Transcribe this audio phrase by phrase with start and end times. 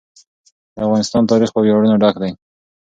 [0.73, 2.31] د افغانستان تاریخ په ویاړونو ډک دی.